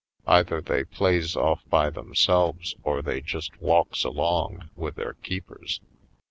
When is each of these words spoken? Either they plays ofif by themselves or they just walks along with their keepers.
Either 0.25 0.59
they 0.61 0.83
plays 0.83 1.35
ofif 1.35 1.59
by 1.69 1.87
themselves 1.91 2.73
or 2.81 3.03
they 3.03 3.21
just 3.21 3.61
walks 3.61 4.03
along 4.03 4.67
with 4.75 4.95
their 4.95 5.13
keepers. 5.13 5.79